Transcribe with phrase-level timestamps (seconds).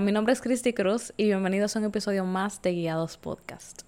[0.00, 3.82] Mi nombre es Cristi Cruz y bienvenidos a un episodio más de Guiados Podcast.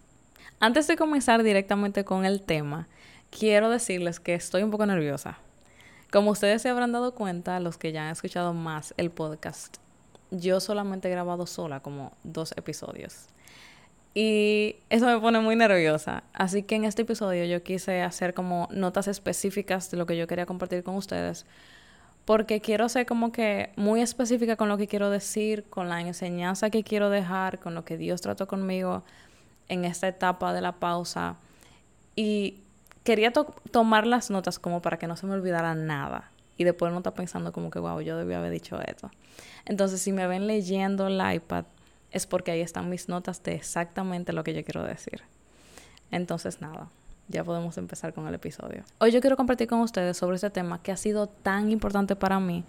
[0.60, 2.86] Antes de comenzar directamente con el tema,
[3.30, 5.38] quiero decirles que estoy un poco nerviosa.
[6.12, 9.78] Como ustedes se habrán dado cuenta, los que ya han escuchado más el podcast,
[10.30, 13.26] yo solamente he grabado sola como dos episodios.
[14.14, 16.22] Y eso me pone muy nerviosa.
[16.32, 20.28] Así que en este episodio yo quise hacer como notas específicas de lo que yo
[20.28, 21.46] quería compartir con ustedes.
[22.26, 26.68] Porque quiero ser como que muy específica con lo que quiero decir, con la enseñanza
[26.68, 29.04] que quiero dejar, con lo que Dios trató conmigo
[29.68, 31.36] en esta etapa de la pausa.
[32.16, 32.58] Y
[33.04, 33.32] quería
[33.70, 36.30] tomar las notas como para que no se me olvidara nada.
[36.58, 39.10] Y después no estar pensando como que, wow, yo debía haber dicho esto.
[39.64, 41.64] Entonces, si me ven leyendo el iPad,
[42.10, 45.22] es porque ahí están mis notas de exactamente lo que yo quiero decir.
[46.10, 46.88] Entonces, nada,
[47.28, 48.84] ya podemos empezar con el episodio.
[48.98, 52.40] Hoy yo quiero compartir con ustedes sobre este tema que ha sido tan importante para
[52.40, 52.64] mí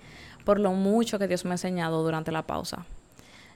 [0.45, 2.85] por lo mucho que Dios me ha enseñado durante la pausa.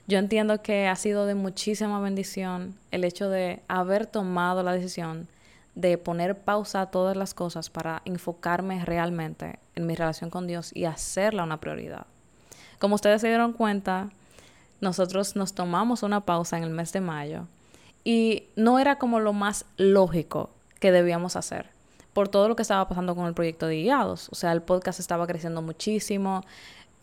[0.06, 5.28] Yo entiendo que ha sido de muchísima bendición el hecho de haber tomado la decisión
[5.74, 10.70] de poner pausa a todas las cosas para enfocarme realmente en mi relación con Dios
[10.74, 12.06] y hacerla una prioridad.
[12.78, 14.10] Como ustedes se dieron cuenta,
[14.80, 17.46] nosotros nos tomamos una pausa en el mes de mayo
[18.04, 20.50] y no era como lo más lógico
[20.82, 21.70] que debíamos hacer
[22.12, 24.28] por todo lo que estaba pasando con el proyecto de guiados.
[24.32, 26.44] O sea, el podcast estaba creciendo muchísimo,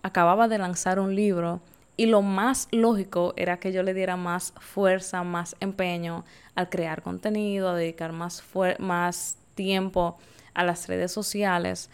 [0.04, 1.62] acababa de lanzar un libro
[1.96, 7.02] y lo más lógico era que yo le diera más fuerza, más empeño al crear
[7.02, 8.44] contenido, a dedicar más,
[8.80, 10.18] más tiempo
[10.54, 11.90] a las redes sociales.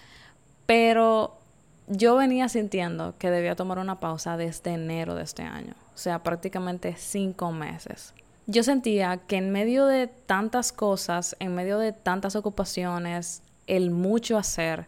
[0.65, 1.37] Pero
[1.85, 6.23] yo venía sintiendo que debía tomar una pausa desde enero de este año, o sea,
[6.23, 8.15] prácticamente cinco meses.
[8.47, 14.37] Yo sentía que en medio de tantas cosas, en medio de tantas ocupaciones, el mucho
[14.37, 14.87] hacer,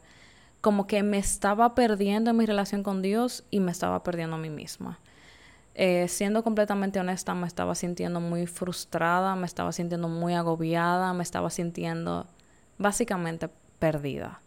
[0.61, 4.39] como que me estaba perdiendo en mi relación con Dios y me estaba perdiendo a
[4.39, 4.99] mí misma.
[5.73, 11.23] Eh, siendo completamente honesta, me estaba sintiendo muy frustrada, me estaba sintiendo muy agobiada, me
[11.23, 12.25] estaba sintiendo
[12.77, 13.49] básicamente
[13.79, 14.41] perdida,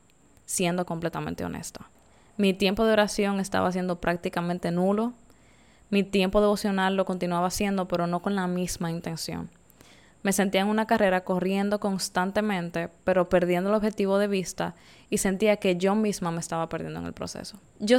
[0.44, 1.88] siendo completamente honesta.
[2.36, 5.12] Mi tiempo de oración estaba siendo prácticamente nulo.
[5.90, 9.50] Mi tiempo devocional lo continuaba haciendo, pero no con la misma intención.
[10.22, 14.74] Me sentía en una carrera corriendo constantemente, pero perdiendo el objetivo de vista
[15.08, 17.58] y sentía que yo misma me estaba perdiendo en el proceso.
[17.78, 17.98] Yo,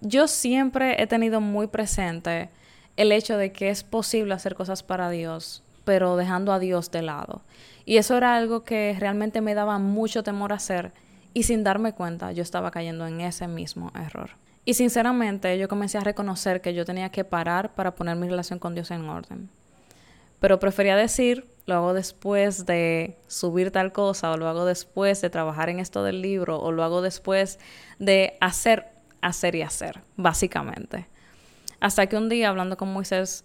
[0.00, 2.50] yo siempre he tenido muy presente
[2.96, 7.02] el hecho de que es posible hacer cosas para Dios, pero dejando a Dios de
[7.02, 7.40] lado.
[7.86, 10.92] Y eso era algo que realmente me daba mucho temor hacer
[11.34, 14.30] y sin darme cuenta, yo estaba cayendo en ese mismo error.
[14.64, 18.58] Y sinceramente, yo comencé a reconocer que yo tenía que parar para poner mi relación
[18.58, 19.50] con Dios en orden.
[20.38, 25.30] Pero prefería decir, lo hago después de subir tal cosa, o lo hago después de
[25.30, 27.58] trabajar en esto del libro, o lo hago después
[27.98, 28.86] de hacer,
[29.20, 31.06] hacer y hacer, básicamente.
[31.80, 33.44] Hasta que un día, hablando con Moisés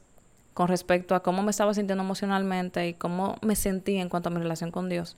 [0.53, 4.31] con respecto a cómo me estaba sintiendo emocionalmente y cómo me sentí en cuanto a
[4.31, 5.15] mi relación con Dios,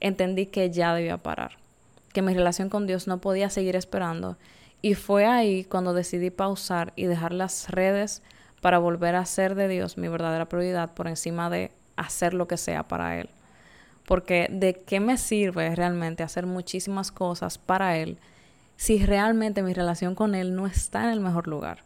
[0.00, 1.62] entendí que ya debía parar
[2.12, 4.36] que mi relación con Dios no podía seguir esperando.
[4.82, 8.22] Y fue ahí cuando decidí pausar y dejar las redes
[8.60, 12.56] para volver a hacer de Dios mi verdadera prioridad por encima de hacer lo que
[12.56, 13.30] sea para Él.
[14.06, 18.18] Porque de qué me sirve realmente hacer muchísimas cosas para Él
[18.76, 21.78] si realmente mi relación con Él no está en el mejor lugar.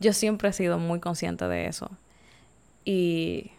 [0.00, 1.90] Yo siempre he sido muy consciente de eso.
[2.84, 3.52] Y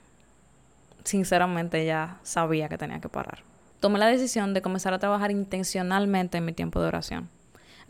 [1.06, 3.44] sinceramente ya sabía que tenía que parar
[3.81, 7.28] tomé la decisión de comenzar a trabajar intencionalmente en mi tiempo de oración.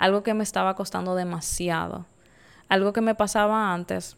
[0.02, 2.08] Algo que me estaba costando demasiado.
[2.70, 4.18] Algo que me pasaba antes.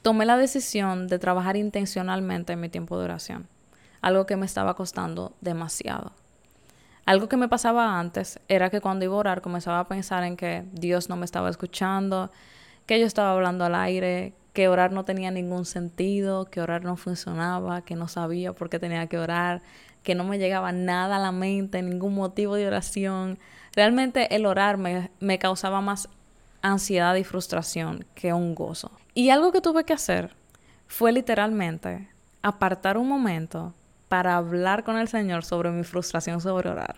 [0.00, 3.48] Tomé la decisión de trabajar intencionalmente en mi tiempo de oración.
[4.00, 6.12] Algo que me estaba costando demasiado.
[7.04, 10.36] Algo que me pasaba antes era que cuando iba a orar comenzaba a pensar en
[10.36, 12.30] que Dios no me estaba escuchando,
[12.86, 16.96] que yo estaba hablando al aire, que orar no tenía ningún sentido, que orar no
[16.96, 19.62] funcionaba, que no sabía por qué tenía que orar,
[20.02, 23.38] que no me llegaba nada a la mente, ningún motivo de oración.
[23.74, 26.08] Realmente el orar me, me causaba más
[26.60, 28.90] ansiedad y frustración que un gozo.
[29.14, 30.34] Y algo que tuve que hacer
[30.86, 32.08] fue literalmente
[32.42, 33.74] apartar un momento
[34.08, 36.96] para hablar con el Señor sobre mi frustración sobre orar.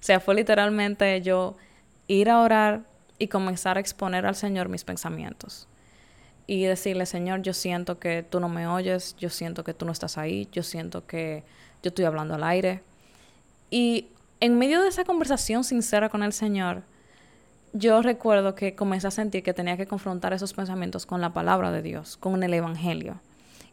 [0.00, 1.56] O sea, fue literalmente yo
[2.08, 2.82] ir a orar
[3.18, 5.68] y comenzar a exponer al Señor mis pensamientos
[6.50, 9.92] y decirle, Señor, yo siento que tú no me oyes, yo siento que tú no
[9.92, 11.44] estás ahí, yo siento que
[11.82, 12.80] yo estoy hablando al aire.
[13.70, 14.06] Y
[14.40, 16.84] en medio de esa conversación sincera con el Señor,
[17.74, 21.70] yo recuerdo que comencé a sentir que tenía que confrontar esos pensamientos con la palabra
[21.70, 23.20] de Dios, con el Evangelio.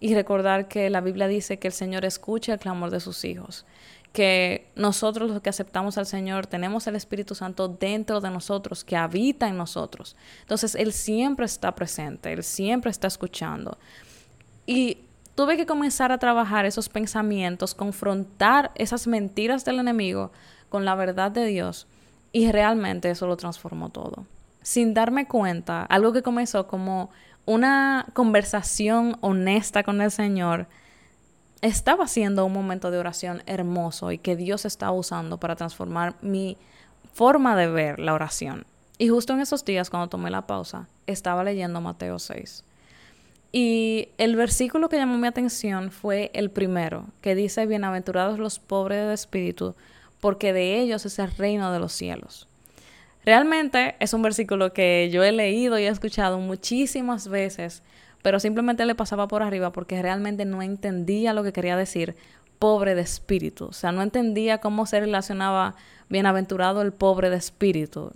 [0.01, 3.65] Y recordar que la Biblia dice que el Señor escucha el clamor de sus hijos,
[4.15, 8.95] que nosotros los que aceptamos al Señor tenemos el Espíritu Santo dentro de nosotros, que
[8.95, 10.15] habita en nosotros.
[10.39, 13.77] Entonces Él siempre está presente, Él siempre está escuchando.
[14.65, 14.99] Y
[15.35, 20.31] tuve que comenzar a trabajar esos pensamientos, confrontar esas mentiras del enemigo
[20.69, 21.85] con la verdad de Dios
[22.31, 24.25] y realmente eso lo transformó todo.
[24.61, 27.09] Sin darme cuenta, algo que comenzó como
[27.45, 30.67] una conversación honesta con el Señor,
[31.61, 36.57] estaba siendo un momento de oración hermoso y que Dios estaba usando para transformar mi
[37.13, 38.65] forma de ver la oración.
[38.97, 42.63] Y justo en esos días, cuando tomé la pausa, estaba leyendo Mateo 6.
[43.51, 49.07] Y el versículo que llamó mi atención fue el primero, que dice, Bienaventurados los pobres
[49.07, 49.75] de espíritu,
[50.19, 52.47] porque de ellos es el reino de los cielos.
[53.25, 57.81] Realmente es un versículo que yo he leído y he escuchado muchísimas veces
[58.25, 62.15] pero simplemente le pasaba por arriba porque realmente no entendía lo que quería decir
[62.57, 63.65] pobre de espíritu.
[63.65, 65.75] O sea, no entendía cómo se relacionaba
[66.09, 68.13] bienaventurado el pobre de espíritu.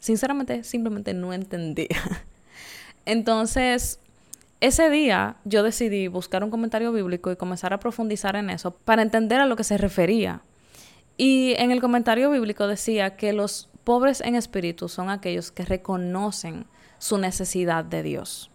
[0.00, 1.96] Sinceramente, simplemente no entendía.
[3.06, 4.00] Entonces,
[4.60, 9.02] ese día yo decidí buscar un comentario bíblico y comenzar a profundizar en eso para
[9.02, 10.40] entender a lo que se refería.
[11.16, 16.66] Y en el comentario bíblico decía que los pobres en espíritu son aquellos que reconocen
[16.98, 18.50] su necesidad de Dios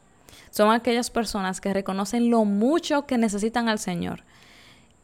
[0.50, 4.24] son aquellas personas que reconocen lo mucho que necesitan al Señor.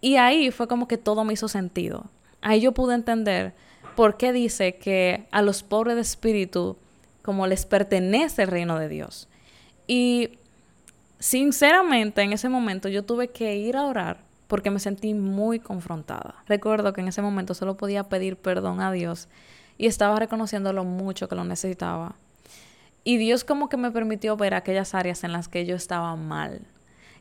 [0.01, 2.05] Y ahí fue como que todo me hizo sentido.
[2.41, 3.53] Ahí yo pude entender
[3.95, 6.77] por qué dice que a los pobres de espíritu
[7.23, 9.27] como les pertenece el reino de Dios.
[9.87, 10.37] Y
[11.19, 16.35] sinceramente en ese momento yo tuve que ir a orar porque me sentí muy confrontada.
[16.47, 19.27] Recuerdo que en ese momento solo podía pedir perdón a Dios
[19.77, 22.15] y estaba reconociendo lo mucho que lo necesitaba.
[23.07, 26.59] Y Dios como que me permitió ver aquellas áreas en las que yo estaba mal.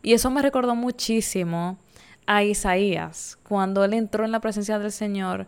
[0.02, 1.78] Y eso me recordó muchísimo
[2.26, 5.46] a Isaías, cuando él entró en la presencia del Señor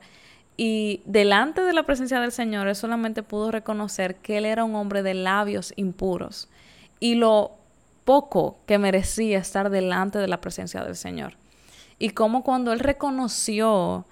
[0.56, 4.76] y delante de la presencia del Señor él solamente pudo reconocer que él era un
[4.76, 6.48] hombre de labios impuros
[7.00, 7.56] y lo
[8.04, 11.34] poco que merecía estar delante de la presencia del Señor.
[11.98, 14.06] Y como cuando él reconoció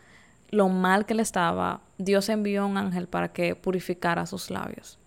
[0.51, 4.99] lo mal que le estaba, Dios envió un ángel para que purificara sus labios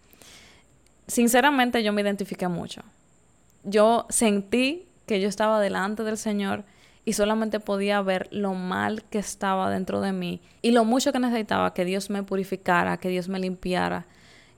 [1.09, 2.81] sinceramente yo me identifiqué mucho.
[3.63, 6.63] Yo sentí que yo estaba delante del Señor
[7.03, 11.19] y solamente podía ver lo mal que estaba dentro de mí y lo mucho que
[11.19, 14.05] necesitaba que Dios me purificara, que Dios me limpiara,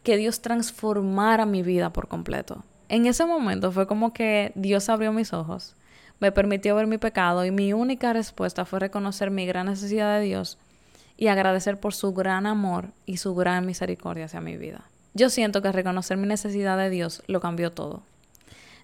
[0.04, 2.64] que Dios transformara mi vida por completo.
[2.90, 5.76] En ese momento fue como que Dios abrió mis ojos,
[6.20, 10.26] me permitió ver mi pecado y mi única respuesta fue reconocer mi gran necesidad de
[10.26, 10.58] Dios
[11.18, 14.91] y agradecer por su gran amor y su gran misericordia hacia mi vida.
[15.14, 18.02] Yo siento que reconocer mi necesidad de Dios lo cambió todo.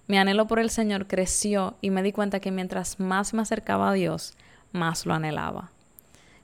[0.08, 3.88] Mi anhelo por el Señor creció y me di cuenta que mientras más me acercaba
[3.88, 4.34] a Dios,
[4.72, 5.70] más lo anhelaba.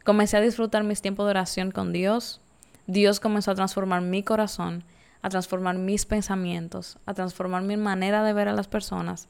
[0.03, 2.41] Comencé a disfrutar mis tiempos de oración con Dios.
[2.87, 4.85] Dios comenzó a transformar mi corazón,
[5.21, 9.29] a transformar mis pensamientos, a transformar mi manera de ver a las personas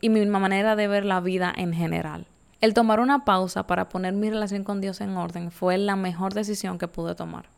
[0.00, 2.26] y mi manera de ver la vida en general.
[2.60, 6.32] El tomar una pausa para poner mi relación con Dios en orden fue la mejor
[6.32, 7.55] decisión que pude tomar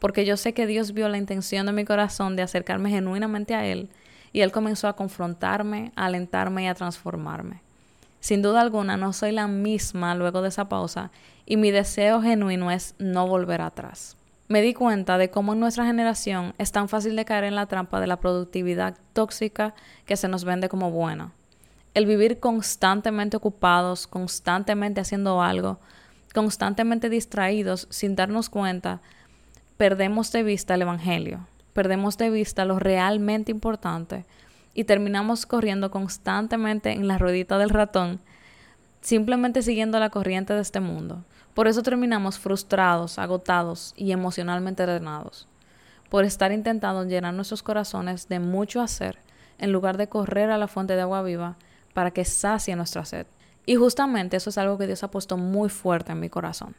[0.00, 3.64] porque yo sé que Dios vio la intención de mi corazón de acercarme genuinamente a
[3.64, 3.90] Él
[4.32, 7.62] y Él comenzó a confrontarme, a alentarme y a transformarme.
[8.18, 11.10] Sin duda alguna no soy la misma luego de esa pausa
[11.46, 14.16] y mi deseo genuino es no volver atrás.
[14.48, 17.66] Me di cuenta de cómo en nuestra generación es tan fácil de caer en la
[17.66, 19.74] trampa de la productividad tóxica
[20.06, 21.32] que se nos vende como buena.
[21.94, 25.78] El vivir constantemente ocupados, constantemente haciendo algo,
[26.34, 29.00] constantemente distraídos sin darnos cuenta
[29.80, 34.26] perdemos de vista el Evangelio, perdemos de vista lo realmente importante
[34.74, 38.20] y terminamos corriendo constantemente en la ruedita del ratón,
[39.00, 41.24] simplemente siguiendo la corriente de este mundo.
[41.54, 45.48] Por eso terminamos frustrados, agotados y emocionalmente drenados,
[46.10, 49.16] por estar intentando llenar nuestros corazones de mucho hacer
[49.58, 51.56] en lugar de correr a la fuente de agua viva
[51.94, 53.26] para que sacie nuestra sed.
[53.64, 56.74] Y justamente eso es algo que Dios ha puesto muy fuerte en mi corazón.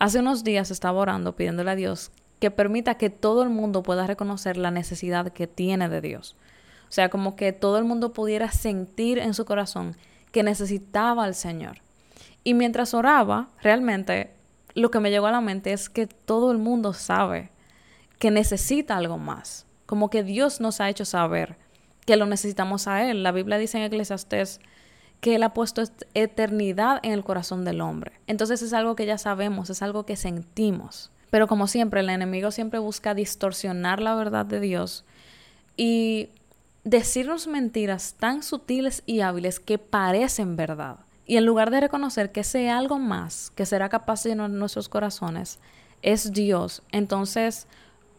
[0.00, 4.06] Hace unos días estaba orando pidiéndole a Dios que permita que todo el mundo pueda
[4.06, 6.36] reconocer la necesidad que tiene de Dios.
[6.88, 9.98] O sea, como que todo el mundo pudiera sentir en su corazón
[10.32, 11.82] que necesitaba al Señor.
[12.44, 14.32] Y mientras oraba, realmente
[14.72, 17.50] lo que me llegó a la mente es que todo el mundo sabe
[18.18, 19.66] que necesita algo más.
[19.84, 21.58] Como que Dios nos ha hecho saber
[22.06, 23.22] que lo necesitamos a Él.
[23.22, 24.60] La Biblia dice en Eclesiastés
[25.20, 25.82] que Él ha puesto
[26.14, 28.12] eternidad en el corazón del hombre.
[28.26, 31.10] Entonces es algo que ya sabemos, es algo que sentimos.
[31.30, 35.04] Pero como siempre, el enemigo siempre busca distorsionar la verdad de Dios
[35.76, 36.30] y
[36.84, 40.96] decirnos mentiras tan sutiles y hábiles que parecen verdad.
[41.26, 44.88] Y en lugar de reconocer que ese algo más que será capaz de llenar nuestros
[44.88, 45.60] corazones
[46.02, 47.68] es Dios, entonces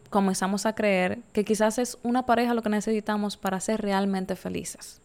[0.10, 5.02] comenzamos a creer que quizás es una pareja lo que necesitamos para ser realmente felices.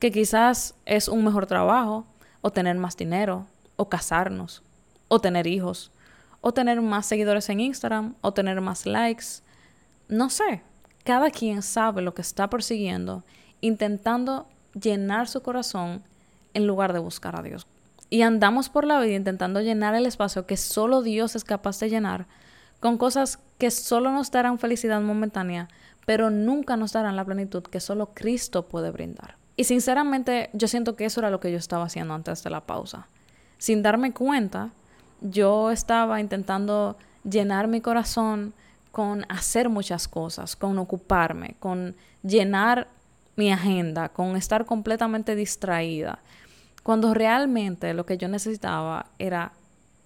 [0.00, 2.06] Que quizás es un mejor trabajo,
[2.40, 4.62] o tener más dinero, o casarnos,
[5.06, 5.92] o tener hijos,
[6.40, 9.42] o tener más seguidores en Instagram, o tener más likes.
[10.08, 10.62] No sé,
[11.04, 13.24] cada quien sabe lo que está persiguiendo,
[13.60, 16.02] intentando llenar su corazón
[16.54, 17.66] en lugar de buscar a Dios.
[18.08, 21.90] Y andamos por la vida intentando llenar el espacio que solo Dios es capaz de
[21.90, 22.26] llenar
[22.80, 25.68] con cosas que solo nos darán felicidad momentánea,
[26.06, 29.39] pero nunca nos darán la plenitud que solo Cristo puede brindar.
[29.56, 32.62] Y sinceramente yo siento que eso era lo que yo estaba haciendo antes de la
[32.62, 33.08] pausa.
[33.58, 34.70] Sin darme cuenta,
[35.20, 38.54] yo estaba intentando llenar mi corazón
[38.90, 42.88] con hacer muchas cosas, con ocuparme, con llenar
[43.36, 46.18] mi agenda, con estar completamente distraída,
[46.82, 49.52] cuando realmente lo que yo necesitaba era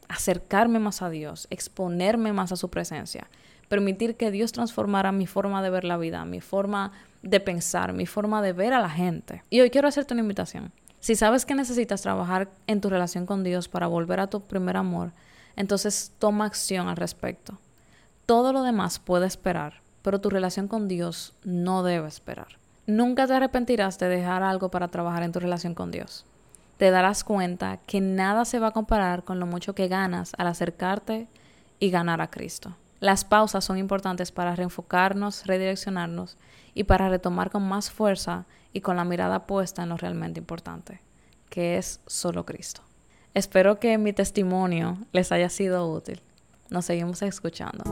[0.08, 3.26] acercarme más a Dios, exponerme más a su presencia,
[3.68, 6.92] permitir que Dios transformara mi forma de ver la vida, mi forma
[7.24, 9.42] de pensar, mi forma de ver a la gente.
[9.50, 10.72] Y hoy quiero hacerte una invitación.
[11.00, 14.76] Si sabes que necesitas trabajar en tu relación con Dios para volver a tu primer
[14.76, 15.12] amor,
[15.56, 17.58] entonces toma acción al respecto.
[18.26, 22.58] Todo lo demás puede esperar, pero tu relación con Dios no debe esperar.
[22.86, 26.26] Nunca te arrepentirás de dejar algo para trabajar en tu relación con Dios.
[26.76, 30.48] Te darás cuenta que nada se va a comparar con lo mucho que ganas al
[30.48, 31.28] acercarte
[31.80, 32.76] y ganar a Cristo.
[33.00, 36.36] Las pausas son importantes para reenfocarnos, redireccionarnos
[36.74, 41.00] y para retomar con más fuerza y con la mirada puesta en lo realmente importante,
[41.48, 42.82] que es solo Cristo.
[43.34, 46.22] Espero que mi testimonio les haya sido útil.
[46.70, 47.84] Nos seguimos escuchando.